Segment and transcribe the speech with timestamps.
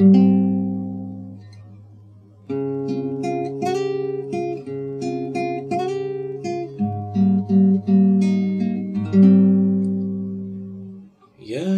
[0.00, 0.04] 一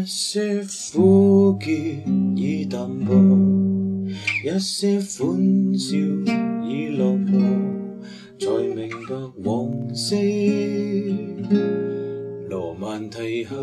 [0.06, 1.68] 些苦涩
[2.36, 3.12] 已淡薄
[4.44, 5.96] 一些欢笑
[6.64, 7.32] 已落寞
[8.38, 11.34] 才明白往昔
[12.48, 13.56] 罗曼蒂克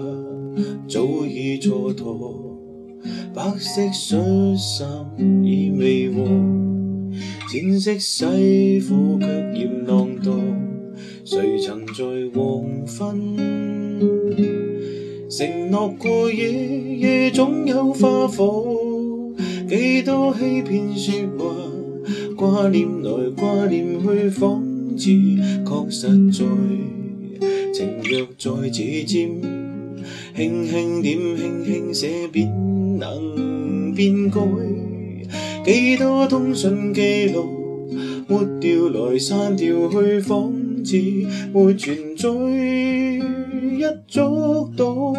[0.90, 2.59] 早已蹉跎。
[3.34, 4.88] 白色恤衫
[5.44, 6.23] 已未和，
[7.52, 10.34] 浅色西裤却嫌浪荡。
[11.23, 12.03] 谁曾在
[12.34, 13.38] 黄昏
[15.30, 18.75] 承诺过夜夜总有花火？
[19.67, 21.45] 几多欺骗说话，
[22.36, 24.63] 挂念来挂念去，仿
[24.97, 25.05] 似
[25.63, 26.45] 确实在。
[27.72, 29.30] 情若在指尖，
[30.36, 32.52] 轻轻点，轻轻写，便
[33.00, 34.42] 能变改。
[35.64, 37.45] 几多通讯记录，
[38.28, 40.52] 抹掉来删掉去，仿
[40.83, 40.97] 似
[41.53, 42.30] 没存在。
[43.80, 45.14] 一捉到，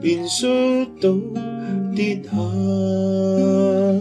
[0.00, 0.48] 便摔
[1.00, 1.14] 倒
[1.94, 4.00] 跌下来。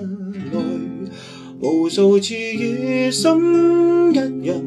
[1.60, 4.64] 无数次夜深，一人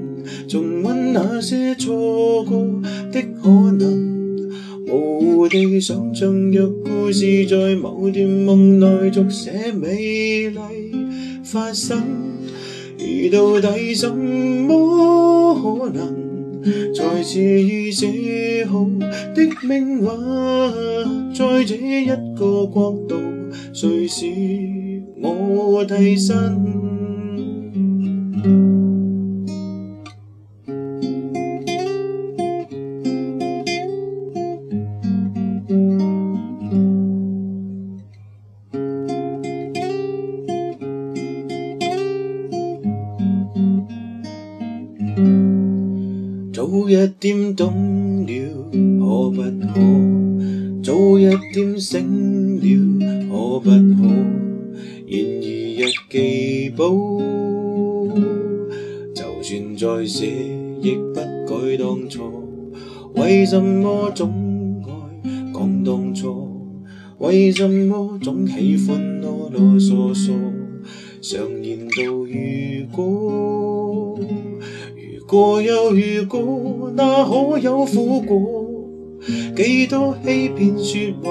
[0.48, 2.66] 重温那些错过
[3.12, 4.07] 的可能，
[5.48, 10.58] 地想象，若故事在某段梦内续写，美丽
[11.42, 12.02] 发生，
[12.98, 16.28] 而到底什么可能？
[16.94, 18.84] 才是已写好
[19.34, 20.04] 的命运，
[21.32, 23.14] 在这一个国度，
[23.72, 24.26] 谁是
[25.22, 26.87] 我替身？
[46.88, 48.32] 早一点懂了，
[48.72, 49.78] 可不可？
[50.82, 53.74] 早一点醒了，可不可？
[55.06, 55.44] 然而
[55.76, 57.20] 日记簿，
[59.14, 60.28] 就算再写，
[60.80, 62.22] 亦不改当初。
[63.16, 64.90] 为什么总爱
[65.52, 66.48] 讲当初？
[67.18, 70.32] 为什么总喜欢啰啰嗦嗦？
[71.20, 74.18] 常言道，如果。
[75.28, 78.64] 过又如果，哪可有苦果？
[79.54, 81.30] 几多欺骗说话，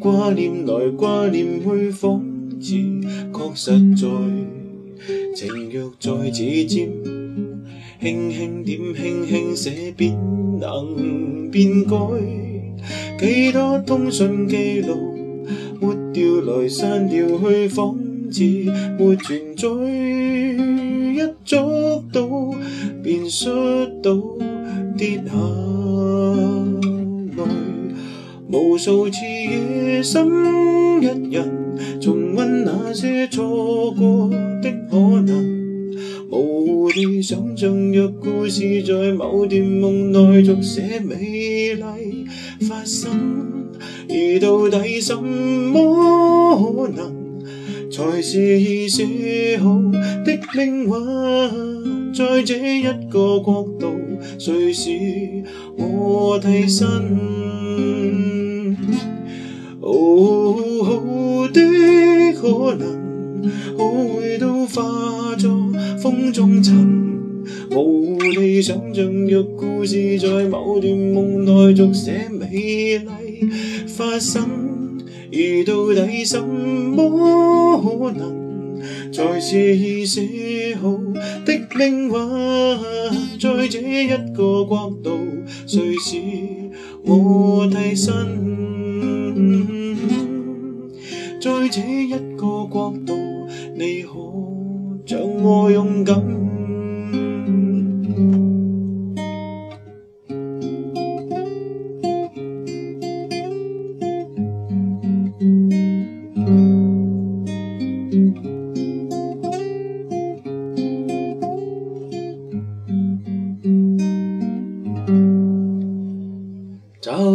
[0.00, 2.20] 挂念来挂念去，仿
[2.60, 2.74] 似
[3.32, 4.08] 确实在。
[5.36, 6.90] 情若在指尖，
[8.00, 10.18] 轻轻点，轻轻写，便
[10.58, 11.96] 能变改。
[13.20, 14.96] 几多通讯记录，
[15.80, 17.96] 抹掉来删掉去，仿
[18.30, 18.42] 似
[18.98, 19.66] 没存在。
[21.14, 22.54] 一捉到。
[23.02, 23.52] 便摔
[24.02, 24.16] 倒
[24.98, 25.32] 跌下
[27.36, 27.44] 来，
[28.50, 30.26] 无数次夜深，
[31.00, 31.48] 一人
[32.00, 34.28] 重温那些错过
[34.60, 35.94] 的可能，
[36.28, 42.26] 模糊地想象，若故事在某段梦内续写，美丽
[42.68, 43.08] 发生，
[44.08, 47.14] 而到底什么可能，
[47.96, 49.80] 才是已写好
[50.22, 52.12] 的命运？
[52.12, 53.86] 在这一个国度，
[54.38, 54.90] 谁是
[55.78, 56.86] 我替身？
[59.80, 61.62] 哦，好的
[62.34, 63.42] 可能，
[63.78, 65.50] 可会都化作
[65.98, 66.74] 风中尘。
[67.70, 73.00] 模糊地想象，若故事在某段梦内续写，美丽
[73.86, 74.46] 发生，
[75.32, 78.46] 而到底什么可能？
[79.12, 80.98] 才是已写好
[81.44, 82.12] 的命运，
[83.40, 85.10] 在这一个国度，
[85.66, 86.16] 谁是
[87.04, 88.12] 我替身？
[91.40, 93.14] 在这一个国度，
[93.74, 94.10] 你可
[95.06, 96.45] 像我勇敢？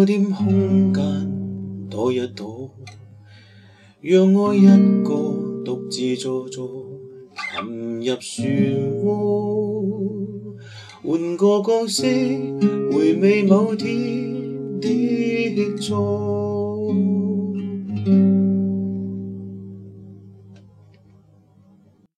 [0.01, 1.03] 找点空间
[1.87, 2.71] 躲一躲，
[3.99, 4.65] 让我一
[5.03, 5.13] 个
[5.63, 6.99] 独自坐坐，
[7.35, 10.55] 沉入漩涡，
[11.03, 12.07] 换个角色
[12.91, 16.91] 回味某天的错。